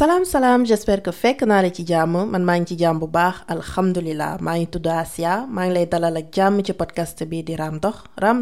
[0.00, 2.14] salaam salaam j'espère que fekk naa la ci jàmm.
[2.32, 5.32] Man maa ngi ci jàmm bu baax alhamdulilah maa ngi tudd Asia.
[5.56, 7.96] Ngi lay dalal ak jàmm ci podcast bi di Raam Dox.
[8.24, 8.38] Raam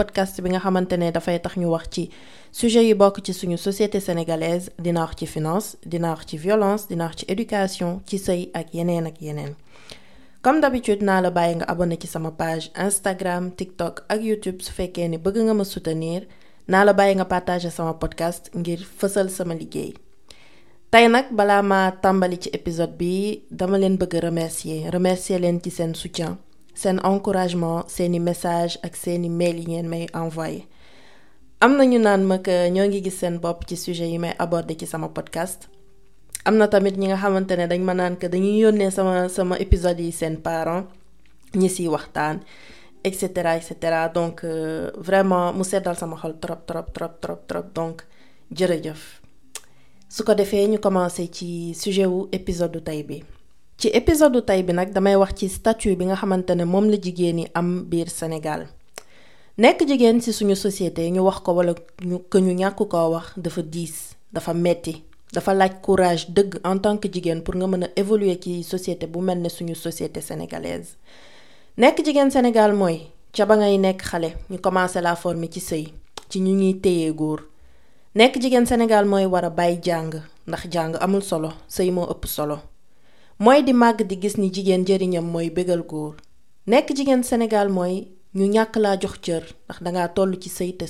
[0.00, 2.10] podcast bi nga xamante ne dafay tax ñu wax ci
[2.52, 4.68] sujet yi bokk ci suñu société sénégalaise.
[4.78, 8.74] Dina wax ci finance dina wax ci violence dina wax ci éducation ci sëy ak
[8.74, 9.54] yeneen ak yeneen.
[10.42, 14.60] Comme d'habitude naa la bàyyi nga abonné ci sama page Instagram TikTok ak YouTube.
[14.60, 16.26] Su fekkee ne bëgg nga ma soutenir
[16.68, 19.94] naa la bàyyi nga partager sama podcast ngir fësal sama liggéey
[20.88, 24.88] tey nag balaa ma tàmbali ci épisode bi dama leen bëgg remercier.
[24.90, 26.38] Remercier leen ci soutien
[26.74, 30.64] seen encouragement seeni message ak seeni mail yi ngeen may envoyé
[31.60, 34.32] am ñu naan ma que ñoo ngi gis seen bopp ci sujet yi may
[34.86, 35.68] sama podcast.
[36.44, 38.16] Am tamit ñi nga xamante ne dañ ma naan
[38.90, 40.88] sama sama épisode yi seen parents
[41.54, 42.40] ñi siy waxtaan
[43.04, 43.12] et
[44.14, 47.64] donc euh, vraiment mu seddal sama xol trop trop trop trop trop.
[47.74, 48.06] Donc
[48.56, 49.17] jërëjëf
[50.08, 53.22] su ko defee ñu commencé ci sujet wu épisode tey bi.
[53.76, 56.96] Ci épisode tey bi nag damay wax ci statut bi nga xamante ne moom la
[57.00, 58.66] jigéen am biir Sénégal.
[59.58, 63.26] Nekk jigéen ci suñu société ñu wax ko wala ñu que ñu ñàkk koo wax
[63.36, 64.54] dafa diis dafa
[65.82, 66.26] courage
[66.64, 67.08] en tant que
[67.44, 69.06] pour nga évoluer ci société
[69.74, 70.96] société sénégalaise.
[71.76, 74.32] Nekk jigéen Sénégal mooy ca ba ngay nekk xale
[75.02, 75.92] la former ci sëy
[76.30, 76.54] ci ñu
[78.14, 80.12] nekk jigéen Sénégal mooy war a bàyyi jàng
[80.46, 82.58] ndax jàng amul solo sëy moo ëpp solo.
[83.38, 86.14] Mooy di màgg di gis ni jigéen njëriñam mooy bégal góor.
[86.66, 90.86] Nekk jigéen Sénégal mooy ñu ñàkk laa jox cër ndax dangaa toll ci sëy te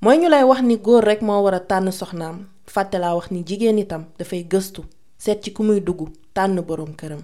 [0.00, 3.30] mooy ñu lay wax ni góor rekk moo war a tànn soxnaam fàtte laa wax
[3.30, 4.82] ni jigéen itam dafay gëstu
[5.18, 7.22] seet ci ku muy dugg tànn boroom këram.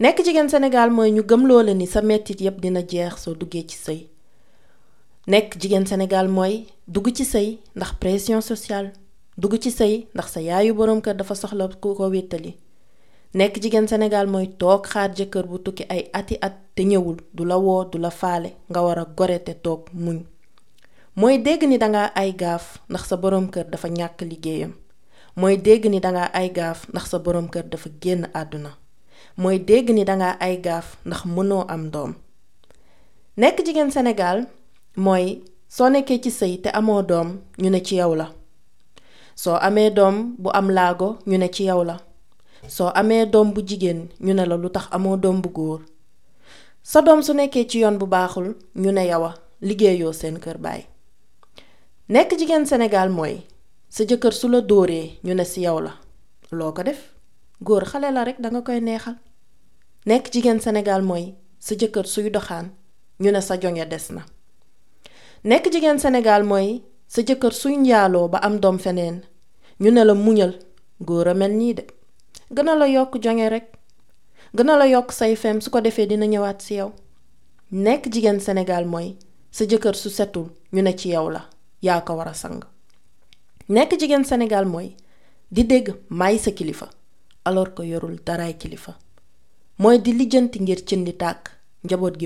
[0.00, 3.64] Nekk jigéen Sénégal mooy ñu gëm loola ni sa mettit yépp dina jeex soo duggee
[3.68, 4.15] ci sëy.
[5.26, 8.92] Nekk jigéen Sénégal mooy dugg ci sëy ndax pression sociale.
[9.36, 12.54] Dugg ci sëy ndax sa yaayu boroom kër dafa soxla ku ko wéttali.
[13.34, 17.16] Nekk jigéen Sénégal mooy toog xaar jëkkër bu tukki ay ati at te ñëwul.
[17.34, 18.54] Du la woo du la faale.
[18.70, 20.22] Nga war a gore te toog muñ.
[21.16, 24.72] Mooy dégg ni danga ay gaaf ndax sa boroom kër dafa ñàkk liggéeyam.
[25.36, 28.70] Mooy dégg ni danga ay gaaf ndax sa kër dafa génn àdduna.
[29.36, 32.14] Mooy dégg ni danga ay gaaf ndax mënoo am doom.
[33.36, 34.46] Nekk jigéen Sénégal
[34.96, 37.28] mooy soo nekkee ci sëy te amoo doom
[37.62, 38.26] ñu ne ci yow la.
[39.36, 41.96] Soo amee doom bu am laago ñu ne ci yow la.
[42.68, 45.80] Soo amee doom bu jigéen ñu ne la lu tax amoo doom bu góor.
[46.82, 50.58] Sa doom su nekkee ci yoon bu baaxul ñu ne yow a liggéeyoo seen kër
[50.58, 50.82] baay.
[52.08, 53.42] Nekk jigéen Sénégal mooy
[53.88, 55.92] sa jëkkër su la dóoree ñu ne si yow la.
[56.52, 57.00] Loo ko def?
[57.60, 59.16] Góor xale la rekk danga koy neexal.
[60.06, 62.66] Nekk jigéen Sénégal mooy sa jëkkër suy doxaan
[63.20, 64.22] ñu ne sa jonge des na.
[65.46, 69.22] Nekk jigéen Sénégal mooy sa jëkkër suy njaaloo ba am doom feneen.
[69.80, 70.52] Ñu ne la muñal
[71.00, 71.84] góor a mel nii de.
[72.54, 73.68] Gën a la yokk jonge rekk
[74.56, 76.74] gën a la yokk say fem su ko defee dina ñëwaat ci
[78.40, 79.16] Sénégal mooy
[80.82, 81.30] ne ci yow
[82.34, 82.60] sang.
[83.68, 84.96] Nekk jigéen Sénégal mooy
[85.50, 86.90] di dégg may kilifa.
[87.44, 88.98] Alors que yorul daraay kilifa.
[89.78, 91.50] Mooy di lijjanti ngir cindi tàkk
[91.84, 92.18] njaboot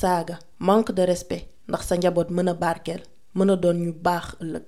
[0.00, 0.36] saaga
[0.68, 3.02] manque de respect ndax sa njaboot mën a barkeel
[3.36, 4.66] mën a doon ñu baax ëllëg.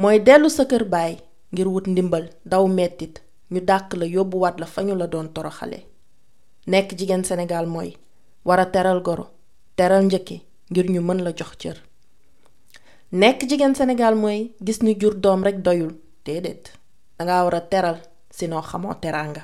[0.00, 1.12] Mooy dellu sa kër baay
[2.52, 3.14] daw mettit
[3.52, 3.60] ñu
[4.00, 4.66] la yóbbuwaat la
[5.00, 5.78] la doon toroxale.
[6.66, 7.90] Nekk jigéen Sénégal mooy
[8.44, 9.26] war a teral goro
[9.76, 10.36] teral njëkki
[10.70, 11.76] ngir ñu mën la jox cër.
[13.12, 14.80] Nekk jigéen Sénégal mooy gis
[15.66, 15.92] doyul
[16.24, 16.64] déedéet
[17.18, 17.96] danga war a teral
[18.30, 19.42] sinon xamoo teraanga.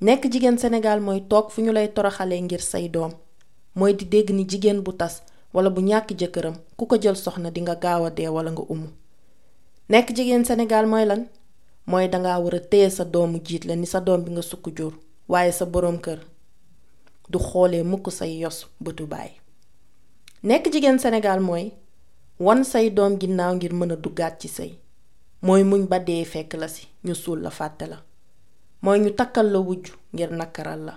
[0.00, 1.72] Nekk jigéen Sénégal mooy toog fu ñu
[2.42, 2.88] ngir say
[3.78, 5.14] mooy di dégg ni jigéen bu tas
[5.54, 8.88] walla bu ñàkk jëkkëram ku ko jël soxna dinga gaaw a dee walla nga umu.
[9.88, 11.22] Nekk jigéen Sénégal mooy lan?
[11.86, 14.66] Mooy danga war a téye sa doomu jiit la ni sa doom bi nga sukk
[14.76, 14.92] jur
[17.30, 19.30] du xoolee mukk say yos bëtu baay.
[20.42, 21.72] Nekk jigéen Sénégal mooy
[22.38, 24.72] wan say doom ginnaaw ngir mën a duggaat ci sëy.
[25.42, 27.98] Mooy muñ ba dee fekk la si ñu la fàtte la.
[28.82, 30.92] Mooy ñu takkal la wujj ngir nakkaral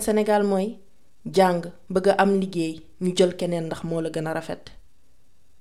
[0.00, 0.78] Sénégal mooy
[1.34, 4.64] jàng bëgg a am liggéey ñu jël keneen ndax moo la gën a rafet.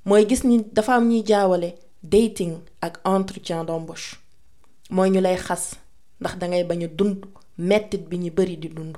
[0.05, 4.17] Mooy gis ni dafa am ñuy jaawale dating ak entretien d'embauche.
[4.89, 5.75] Mooy ñu lay xas
[6.19, 7.25] ndax dangay bañ a dund
[7.57, 8.97] mettit bi ñu bari di dund.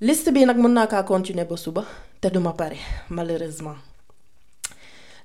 [0.00, 1.84] Liste bi nag mën naa kaa continuer ba suba
[2.20, 2.76] te duma pare
[3.10, 3.76] malheureusement.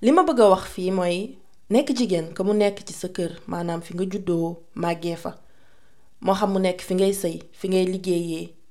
[0.02, 1.38] Li ma bëgg a wax fii mooy
[1.69, 5.31] nekk jigéen ka mu nekk ci sa kër maanaam fi nga juddoo màggee fa
[6.22, 8.46] moo xam mu nekk fi ngay sëy fi ngay liggéeyee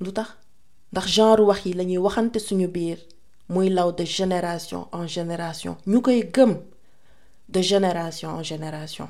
[0.00, 0.12] lu
[1.06, 1.40] genre
[3.70, 5.76] law de génération en génération.
[7.48, 9.08] De génération en génération.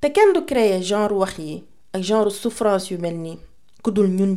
[0.00, 1.12] Te kenn du créer genre
[2.02, 3.38] genre souffrance yu mel nii
[3.82, 4.36] ku dul ñun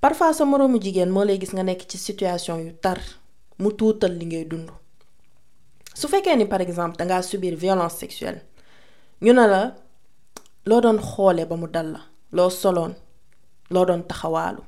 [0.00, 2.98] parfois sa moroomu jigéen moo lay gis nga nekk ci situation yu tar
[3.58, 4.16] mu tuutal
[6.46, 8.40] par exemple dangaa subir violence sexuelle
[9.22, 9.74] ñu ne la
[10.66, 10.98] loo doon
[11.92, 12.00] la
[12.32, 12.92] loo soloon
[13.70, 14.62] loo doon taxawaalu.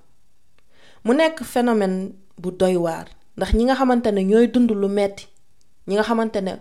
[1.04, 3.06] Mu nekk phénomène bu doy waar
[3.36, 5.24] ndax ñi nga xamante ne ñooy dund lu metti
[5.88, 6.52] ñi nga xamante ne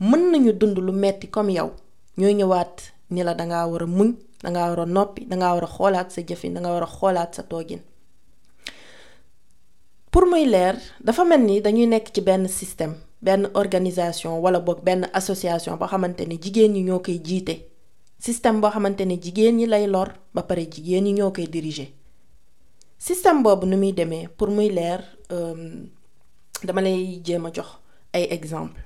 [0.00, 1.70] mën nañu dund lu metti comme yow
[2.18, 2.74] ñooy ñëwaat
[3.10, 4.10] ni la dangaa war a muñ
[4.42, 7.80] dangaa war a noppi dangaa war a xoolaat sa jëfin war a xoolaat sa toogin.
[10.10, 14.82] Pour muy leer dafa mel ni dañuy nekk ci benn système benn organisation wala boog
[14.84, 17.54] benn association boo xamante ne jigéen ñi ñoo koy jiite
[18.24, 21.90] système boo xamante ne jigéen ñi lay lor ba pare jigéen ñi ñoo koy diriger.
[22.98, 25.00] Système boobu nu muy demee pour muy leer
[26.66, 27.68] dama lay jéem a jox
[28.12, 28.80] ay exemple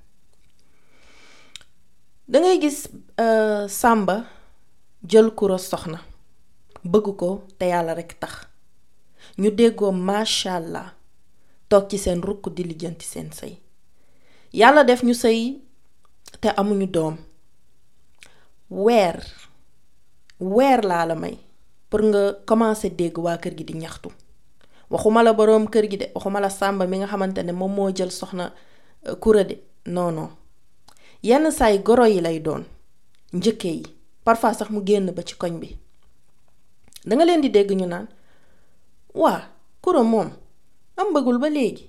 [2.28, 2.88] dangay gis
[3.68, 4.16] Sàmba
[5.10, 6.00] jël kuro soxna
[6.84, 7.28] bëgg ko
[7.58, 8.34] te yàlla rekk tax.
[9.38, 10.54] Ñu déggoo macha
[11.68, 13.54] toog ci seen rukk di lijjanti seen sëy.
[14.52, 15.60] Yàlla def ñu sëy
[16.40, 17.16] te amuñu doom
[18.70, 19.22] weer
[20.40, 21.38] weer laa la may
[21.88, 24.10] pour nga commencer dégg waa kër gi di ñaxtu.
[24.90, 27.90] Waxuma la boroom kër gi de waxuma la sàmba mi nga xamante ne moom moo
[27.94, 28.52] jël soxna
[29.20, 29.56] kura de.
[29.86, 30.30] Non
[31.22, 32.64] yenn saay goro yi lay doon
[33.32, 33.82] njëkke yi
[34.24, 35.68] parfois sax mu génn ba ci koñ bi.
[37.06, 38.06] Danga leen di dégg ñu naan
[39.14, 39.40] waa
[39.80, 40.30] kura moom
[40.96, 41.84] am bëggul ba léegi.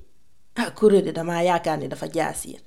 [0.55, 2.61] Ah kura de dama yaakaar ni dafa jaasiir.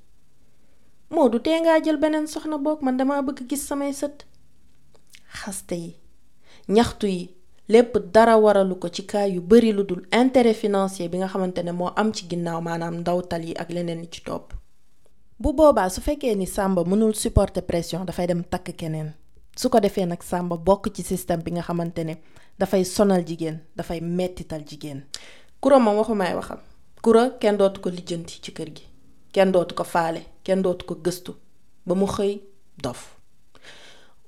[1.11, 4.25] Moo du tee ngaa jël beneen soxna boog man dama bëgg gis samay sët.
[5.41, 5.91] Xaste yi
[6.69, 7.23] ñaxtu yi
[7.69, 9.03] lépp dara waralu ko ci
[10.55, 14.09] financier bi nga xamante ne moo am ci ginnaaw maanaam ndawtal yi ak leneen li
[14.11, 14.53] ci topp.
[15.39, 16.01] Bu boobaa su
[16.37, 19.13] ni Samba mënul supporter pression dafay dem takk keneen.
[19.57, 21.43] Su ko defee nag Samba bokk ci système
[22.85, 24.63] sonal jigéen dafay mettital
[25.61, 26.59] kura moom waxu waxam.
[27.03, 28.53] Kura kenn dootu ko lijjanti ci
[29.33, 31.33] kenn dootu ko faale kenn dootu ko gëstu.
[31.87, 32.41] Ba mu xëy
[32.83, 33.17] dof.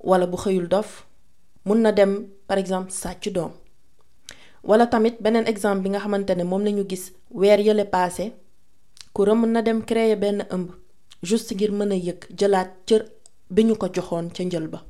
[0.01, 1.07] Wala bu xëyul dof
[1.65, 3.53] mun na dem par exemple sàcc doom.
[4.65, 8.33] Wala tamit beneen exemple bi nga xamante ne moom lañu gis weer yële paase
[9.13, 10.69] kura mën na dem créer benn ëmb
[11.23, 13.03] juste ngir mën a yëg jëlaat cër
[13.51, 14.81] bi ñu ko joxoon ca njël ba.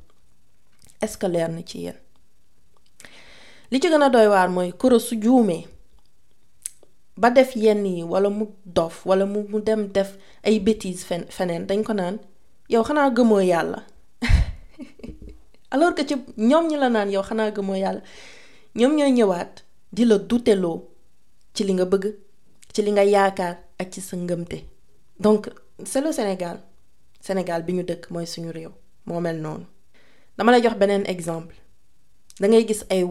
[1.01, 1.97] Est-ce que leer na ci yéen?
[3.71, 5.65] Li ci gën a doy waar mooy kura su juumee
[7.17, 11.25] ba def yenn yi wala mu dof wala mu mu dem def ay bêtises fen
[11.29, 12.17] feneen dañ ko naan
[12.69, 13.83] yow xanaa gëmoo yàlla?
[15.71, 18.01] Alors que ci ñoom ñi la naan yow xanaa gëmoo yàlla?
[18.75, 20.89] Ñoom ñooy ñëwaat di la duteloo
[21.53, 22.05] ci li nga bëgg
[22.73, 24.57] ci li nga yaakaar ak ci sa ngëmte.
[25.19, 25.49] Donc
[25.85, 26.59] c'est le Sénégal.
[27.21, 28.71] Sénégal bi ñu dëkk mooy suñu réew.
[29.05, 29.21] Moo
[30.37, 30.73] dama lay jox
[31.05, 31.55] exemple.
[32.39, 33.03] Dangay gis ay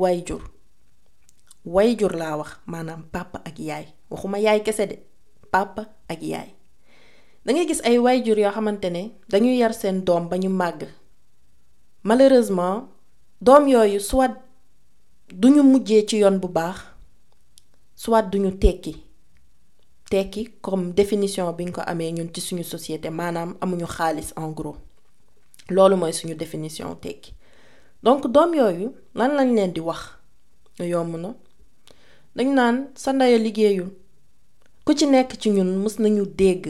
[1.64, 3.86] wayjur laa wax maanaam papa ak yaay.
[4.10, 4.96] Waxuma yaay kese de
[5.50, 6.50] papa ak yaay.
[7.44, 10.88] Dangay gis ay wayjur yoo xamante ne dañuy yar seen doom ba ñu màgg.
[12.04, 12.88] Malheureusement
[13.40, 14.34] doom yooyu soit
[15.32, 16.76] duñu mujjee ci yoon bu baax
[17.94, 18.96] soit duñu tekki.
[20.10, 24.50] Tekki comme définition bi ñu ko amee ñun ci suñu société maanaam amuñu xaalis en
[24.50, 24.76] gros.
[25.70, 27.34] Loolu mooy suñu définition tekki.
[28.02, 30.00] Donc doom yooyu lan lañ leen di wax?
[30.80, 31.34] Yomb na
[32.36, 33.90] dañ naan sa ndey liggéeyul
[34.84, 36.64] ku ci nekk ci ñun mës nañu dégg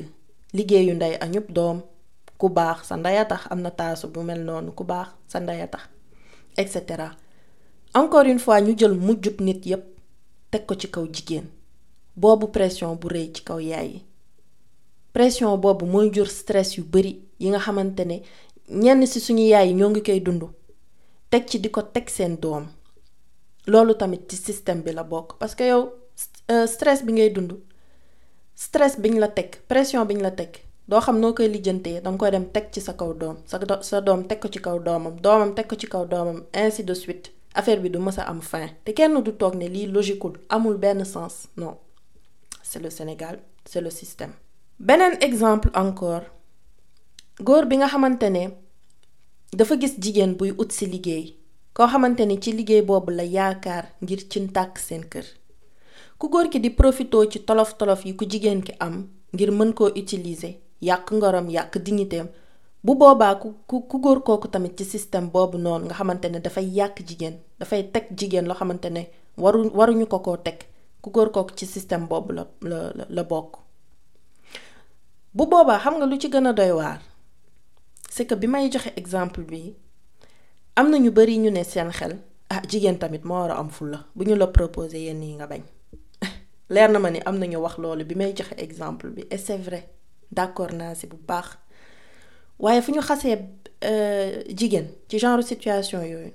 [0.56, 1.78] liggéeyu ndey añub doom.
[2.42, 5.38] Ku baax sa ndey a tax am na taasu bu mel noonu ku baax sa
[5.40, 5.84] ndey a tax
[6.60, 7.08] et cetera.
[7.94, 9.84] Encore une fois ñu jël mujjub nit yépp
[10.50, 11.46] teg ko ci kaw jigéen.
[12.16, 14.02] Boobu pression bu rëy ci kaw yaay yi.
[15.12, 18.16] Pression boobu mooy jur stress yu bari yi nga xamante ne
[18.68, 20.42] ñenn ci suñu yaay yi ñoo ngi koy dund.
[21.30, 22.66] Teg ci di ko teg seen doom.
[23.66, 25.04] Loolu tamit ci système bi la
[25.38, 25.92] parce que yow
[26.66, 27.52] stress bi ngay dund
[28.54, 30.52] stress biñ la teg pression biñ la teg
[30.88, 34.00] doo xam noo koy lijjantee danga koy dem teg ci sa kaw doom sa sa
[34.00, 35.76] doom teg ko ci kaw doomam doomam teg ko
[36.54, 37.30] ainsi de suite.
[37.54, 38.68] Affaire bi du am fin.
[38.84, 41.76] Te kenn du toog ne lii logiqueul amul benn sens non.
[42.62, 44.32] C'est le Sénégal c'est le système.
[44.80, 46.24] Beneen exemple encore
[47.40, 48.48] góor bi nga xamante ne
[49.52, 50.72] dafa gis jigéen buy ut
[51.74, 55.26] koo xamante ni ci liggéey boobu la yaakaar ngir ci tàkk seen kër.
[56.18, 59.72] Ku góor ki di profitoo ci tolof tolof yi ku jigéen ki am ngir mën
[59.74, 62.28] koo utiliser yàq ngorom yàq dignitéem
[62.84, 66.66] bu boobaa ku ku góor kooku tamit ci système boobu noonu nga xamante ne dafay
[66.78, 69.02] yàq jigéen dafay teg jigéen loo xamante ne
[69.36, 70.58] waru waruñu ko koo teg.
[71.02, 73.58] Ku góor kooku ci système boobu la la la bokk.
[75.34, 77.00] Bu boobaa xam nga lu ci gën a doy waar
[78.10, 79.74] c'est que bi may joxe exemple bi
[80.76, 82.16] am na ñu bari ñu ne seen xel
[82.50, 83.70] ah jigéen tamit moo war a am
[84.14, 85.62] bu ñu la proposé yenn nga bañ.
[86.70, 87.20] Leer na ma ni
[88.58, 89.88] exemple et c'est vrai.
[90.30, 91.58] D'accord naa si bu baax.
[92.58, 93.38] Waaye fu ñu xasee
[94.58, 96.32] jigéen ci genre situation yooyu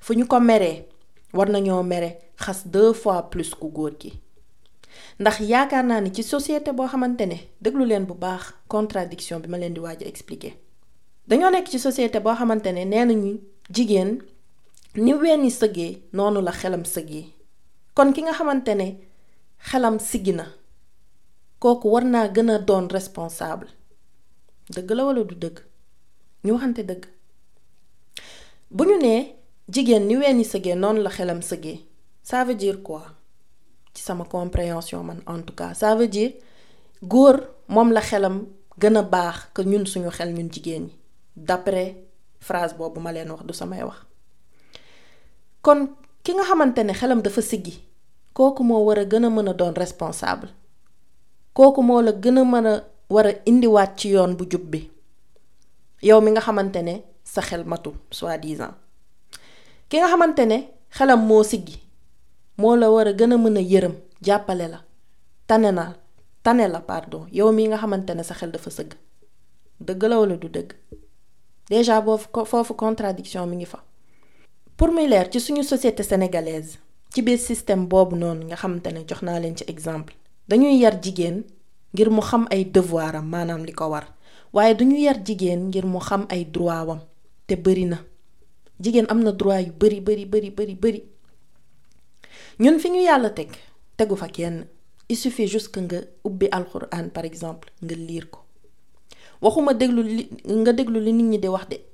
[0.00, 0.86] fu ñu ko meree
[1.32, 4.12] war nañoo mere xas deux fois plus ku góor gi.
[5.20, 5.40] Ndax
[6.22, 8.04] société boo xamante ne déglu leen
[8.68, 9.58] contradiction bi ma
[10.06, 10.54] expliquer
[11.28, 13.40] dañoo nekk ci société boo xamante ne nee nañu
[14.96, 17.24] ni wenn sëggee noonu la xelam sëggee
[17.94, 18.86] kon ki nga xamante ne
[19.68, 20.46] xelam siggi na
[21.58, 23.68] kooku war naa gën a doon responsable.
[24.74, 25.56] Dëgg la walla du dëgg?
[26.44, 27.04] Ñu waxante dëgg.
[28.70, 29.34] Bu ñu nee
[29.72, 31.80] jigéen ni wenn sëggee la xelam sëggee
[32.22, 33.02] ça veut dire quoi?
[33.94, 36.32] Ci sama compréhension en tout cas ça veut dire
[37.02, 37.36] góor
[37.68, 38.46] moom la xelam
[38.80, 40.92] gën a baax que ñun suñu xel ñun jigéen ñi
[41.36, 41.96] d'après
[42.40, 43.98] phrase boobu ma leen wax du samay wax.
[45.62, 45.88] Kon
[46.22, 47.74] ki nga xamante ne xelam dafa siggi
[48.32, 50.48] kooku moo war a gën a mën a doon responsable.
[51.54, 54.90] Kooku moo la gën a mën a war a indiwaat ci yoon bu jub bi.
[56.02, 58.74] Yow mi nga xamante ne sa xel matul soi-disant.
[59.88, 60.58] Ki nga xamante ne
[60.96, 61.76] xelam moo siggi
[62.58, 63.94] moo la war a gën a mën a yërëm
[64.26, 64.80] jàppale la
[65.46, 65.94] tane na
[66.42, 67.26] tane la pardon.
[67.32, 68.92] Yow mi nga xamante ne sa xel dafa sëgg.
[69.80, 70.70] Dëgg la du dëgg?
[71.70, 73.66] Déjà boofu foofu contradiction mi ngi
[74.76, 76.78] pour muy leer ci société sénégalaise
[77.12, 80.14] ci biir système boobu noonu nga xamante jox naa exemple
[80.48, 81.44] dañuy yar jigéen
[81.94, 84.04] ngir mu xam devoir am maanaam li ko war.
[84.52, 87.00] Waaye duñu yar jigéen ngir mu xam ay droit wam
[87.46, 87.98] te bari na.
[88.82, 91.00] Jigéen am na droit yu bari bari bari bari bari.
[92.60, 93.30] Ñun fi ñu yàlla
[95.08, 96.48] il suffit juste que nga ubbi
[97.12, 98.43] par exemple nga liir ko
[99.40, 100.02] waxuma déglu
[100.46, 101.84] nga de.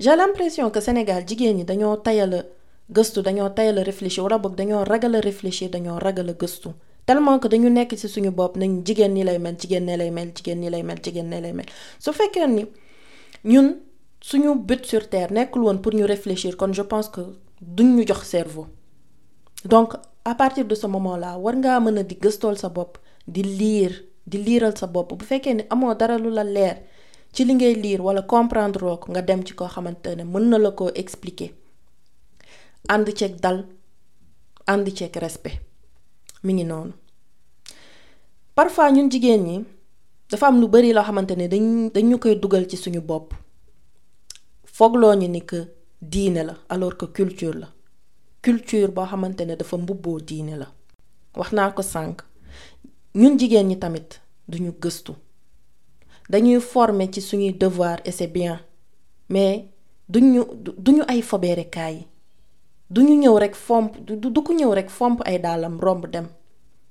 [0.00, 2.46] J'ai l'impression que Sénégal jigéen ñi dañoo tayal
[2.90, 4.24] gëstu dañoo tayal réfléchir
[5.20, 5.70] réfléchir
[7.06, 10.10] tellement que dañu nekk ci suñu bopp nañ jigéen ñi lay mel jigéen lay
[12.54, 12.66] ni
[14.84, 17.20] sur terre nekkul woon pour réfléchir kon je pense que
[18.24, 18.66] cerveau
[20.30, 22.92] à partir de ce moment là war ngaa mën a di gëstool sa bopp
[23.34, 23.92] di liir
[24.30, 24.36] di
[24.80, 24.86] sa
[25.18, 25.24] bu
[25.56, 25.64] ni
[26.00, 26.44] dara lu la
[28.22, 29.54] comprendre nga dem ci
[30.24, 30.70] mën na la
[31.02, 31.50] expliquer.
[32.88, 33.58] Ànd ceeg dal
[35.16, 35.58] respect.
[38.54, 39.64] Parfois ñun jigéen ñi
[40.30, 40.92] dafa am lu bari
[41.94, 42.34] dañ koy
[42.68, 43.00] ci suñu
[45.16, 45.58] ñu ni que
[46.44, 46.54] la
[46.98, 47.77] que culture
[48.48, 50.66] culture boo xamante ne dafa mbubboo diine la.
[51.36, 52.16] wax naa ko sànq
[53.14, 54.10] ñun jigéen ñi tamit
[56.60, 57.08] former
[57.58, 58.60] devoir et c'est bien
[59.28, 59.68] mais
[60.08, 60.40] duñu
[60.84, 61.96] duñu ay fobeerekaay
[62.90, 66.28] duñu ñëw rek fomp du ku ñëw rek fomp ay daalam romb dem.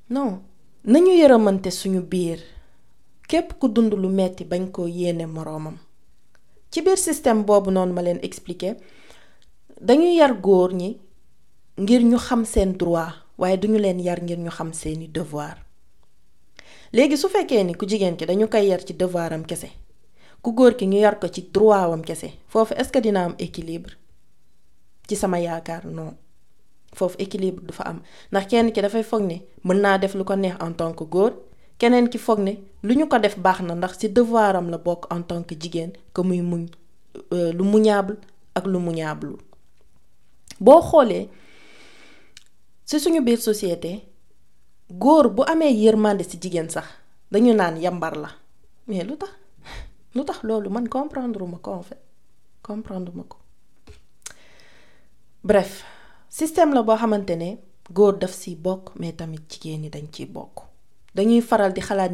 [0.10, 0.42] non
[0.84, 2.40] nañu yërëmante suñu biir.
[3.28, 5.78] képp ku dund lu metti bañ yéene moroomam.
[6.72, 8.02] ci biir système boobu noonu ma
[11.78, 15.58] ngir ñu xam seen droit waaye duñu leen yar ngir ñu xam seeni devoir.
[16.94, 19.70] Léegi su fekkee ni ku jigéen ki dañu koy yar devoir am kese
[20.42, 21.18] ku góor ki ñu yar
[21.54, 23.92] droit wam kese foofu est-ce que dina am équilibre?
[25.08, 26.14] Ci sama yaakaar non.
[26.96, 28.02] Foofu équilibre du am.
[28.32, 31.04] Ndax kenn ki dafay foog ne mën naa def lu ko neex en tant que
[31.04, 31.34] góor
[31.78, 32.54] keneen ki foog ne
[32.84, 35.92] lu ñu ko def baax na ndax devoir am la bokk en tant que jigéen
[36.14, 36.66] que muy muñ
[38.56, 38.80] ak lu
[40.82, 41.30] xoolee
[42.88, 43.91] ci suñu biir société
[44.89, 46.86] góor bu amee yërmande ci jigéen sax
[47.32, 47.51] dañu
[48.88, 49.32] mais lu tax?
[50.15, 50.39] Lu tax
[50.89, 51.82] comprendre ma ko
[52.63, 53.38] comprendre ma ko.
[55.44, 55.84] Bref
[56.29, 57.58] système la boo xamante ne
[57.91, 58.17] góor
[59.00, 60.63] mais tamit jigéen ñi dañ bokk.
[61.13, 62.12] Dañuy faral di xalaat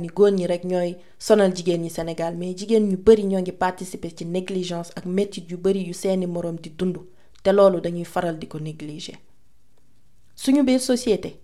[1.19, 5.45] sonal jigéen ñi Sénégal mais jigéen ñu bari ñoo ngi participer ci négligence ak métit
[5.51, 6.97] yu bari yu seeni moroom di dund
[7.43, 8.39] te loolu dañuy faral
[10.35, 11.39] suñu biir société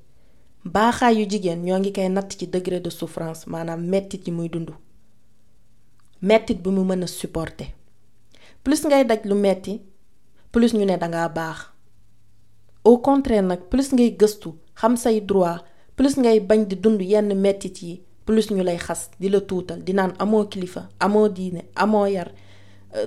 [0.65, 4.69] baaxaayu jigéen ñoo ngi koy natt ci degré de souffrance maanaam mettit yi muy dund
[6.21, 7.67] mettit bi mu mën a supporter.
[8.63, 9.81] Plus ngay daj lu metti
[10.51, 11.59] plus ñu ne dangaa baax.
[12.83, 15.59] Au contraire nag plus ngay gëstu xam say droit
[15.95, 19.79] plus ngay bañ di dund yenn mettit yi plus ñu lay xas di la tuutal
[19.83, 22.29] di naan amoo kilifa amoo diine amoo yar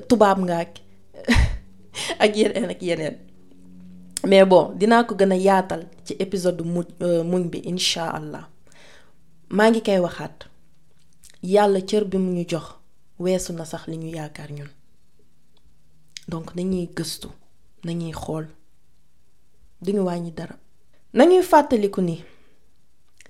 [0.08, 0.56] tubaab nga
[2.24, 3.16] ak yeneen ak yeneen
[4.26, 6.82] mais bon dinaa ko gën a yaatal ci épisode mu
[7.24, 8.48] muñ bi incha allah.
[9.50, 10.46] Maa ngi koy waxaat.
[11.42, 12.66] Yàlla cër bi mu ñu jox
[13.18, 14.68] weesu na sax li ñu yaakaar ñun.
[16.28, 17.28] Donc nañuy gëstu
[17.84, 18.46] nañuy xool.
[19.82, 20.56] Duñu wàññi dara.
[21.12, 22.24] Nañuy fàttaliku ni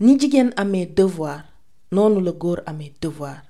[0.00, 1.44] ni jigéen amee devoir
[1.90, 3.42] noonu la góor amee devoir.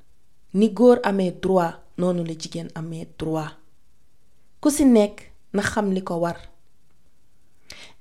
[0.55, 3.51] Ni góor amee droit noonu la jigéen amee droit.
[4.61, 6.37] Ku si nekk na xam li ko war.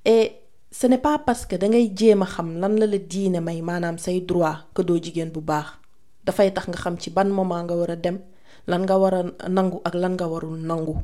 [0.04, 0.32] Et
[0.70, 3.98] ce n'est pas parce que dangay jéem a xam lan la la diine may maanaam
[3.98, 5.82] say droit que jigéen bu baax.
[6.24, 8.18] Dafay tax nga xam ci ban moment nga war a dem
[8.66, 10.96] lan nga war a nangu ak lan nga warul nangu.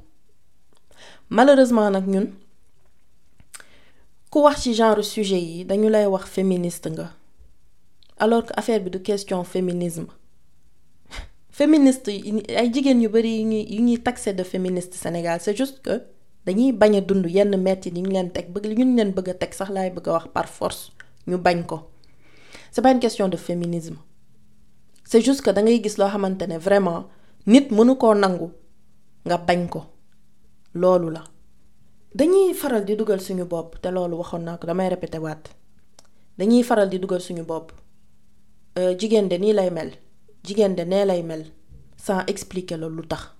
[1.30, 2.26] Malheureusement nag ñun
[4.30, 7.12] ku wax ci genre sujet yi dañu lay wax féministe nga.
[8.18, 10.06] Alors que affaire bi du question féminisme.
[11.50, 15.82] Féministe ay jigéen yu bari yu ñuy yu ñuy taxé de féministe Sénégal c'est juste
[15.82, 16.02] que
[16.48, 17.42] dañuy bañ a dund a
[21.72, 21.78] a
[22.70, 23.96] c'est pas une question de féminisme.
[25.04, 27.06] C'est juste que da ngay gis loo xamante ne vraiment
[27.46, 28.48] nit mënu koo nangu
[29.26, 29.80] nga bañ ko.
[30.74, 31.24] Loolu la.
[32.14, 35.44] Dañuy faral di dugal suñu bopp te loolu waxoon naa ko damay répété waat.
[36.38, 37.72] Dañuy faral di dugal suñu bopp.
[38.98, 39.90] Jigéen de nii lay mel.
[42.84, 43.37] De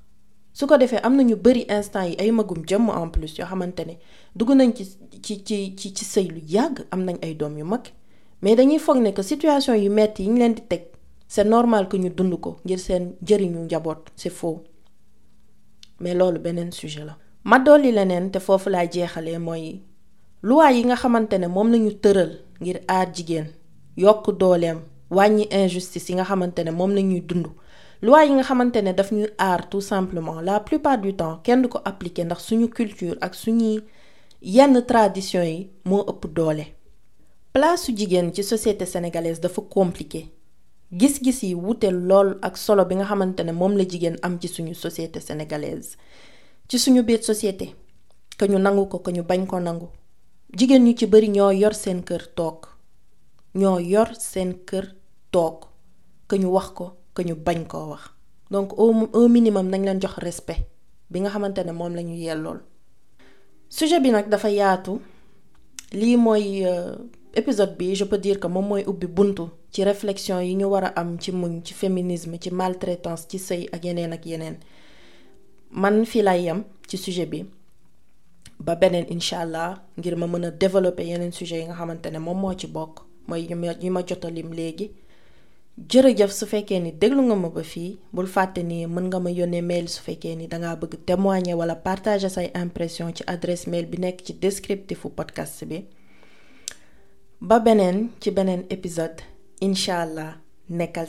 [0.52, 3.46] su ko defee am na ñu bari instant yi ay magum jëmm en plus yoo
[3.46, 3.94] xamante ne
[4.36, 4.84] dugg nañ ci
[5.22, 7.84] ci ci ci ci sëy lu yàgg am nañ ay doom yu mag
[8.42, 10.54] mais dañuy foog ne que situation yu metti yi ñu leen
[11.28, 14.62] c'est normal que ñu dund ko ngir seen njëriñu njaboot c'est faux
[16.00, 17.16] mais loolu beneen sujet la.
[17.44, 19.82] ma dolli leneen te foofu laa jeexalee mooy
[20.42, 23.46] loi yi nga xamante ne moom lañu tëral ngir aar jigéen
[23.96, 24.80] yokk dooleem
[25.10, 27.46] wàññi injustice yi nga xamante ne moom lañuy dund.
[28.00, 28.92] Loi yi nga xamante ne
[29.70, 33.82] tout simplement la plupart du temps kenn du ko appliquer ndax suñu culture ak suñuy
[34.40, 36.64] yenn tradition yi moo ëpp doole.
[37.52, 40.30] place su jigéen ci société sénégalaise dafa compliqué
[40.92, 44.46] gis-gis yi wute lool ak solo bi nga xamante ne moom la jigéen am ci
[44.74, 45.96] société sénégalaise
[46.68, 47.74] ci suñu biir société
[48.38, 49.88] que ñu nangu ko que ñu bañ ko nangu
[50.56, 51.06] jigéen ñu ci
[51.52, 52.68] yor seen kër toog
[53.56, 54.94] ñoo yor seen kër
[55.32, 55.66] toog
[56.28, 56.97] que.
[57.18, 58.02] Que ñu bañ koo wax.
[58.50, 60.62] Donc au au minimum nañ leen jox respect
[61.10, 62.60] bi nga xamante ne moom la ñu yellool
[63.68, 65.00] sujet bi nag dafa yaatu.
[65.92, 66.64] Lii mooy
[67.34, 70.84] épisode bi je peux dire que moom mooy ubbi buntu ci réflexion yi ñu war
[70.84, 74.56] a am ci muñ ci féminisme ci maltraitance ci sëy ak yeneen ak yeneen.
[75.70, 77.44] Man fii lay yem ci sujet bi.
[78.60, 82.18] Ba beneen incha allah ngir ma mën a développer yeneen sujet yi nga xamante ne
[82.18, 83.00] moom moo ci bokk.
[83.26, 83.48] Mooy
[83.80, 84.90] yi ma jot a léegi
[85.86, 88.62] jërëjëf su fekkee ni déglu nga ma ba fii bul fàtte
[89.62, 92.30] mail su fekkee ni dangaa bëgg témoigner partager
[92.64, 95.84] impression ci adresse mail bi nekk ci descriptifu podcast bi.
[97.40, 99.22] Ba beneen ci beneen épisode
[99.60, 100.30] incha allah
[100.68, 101.06] nekkal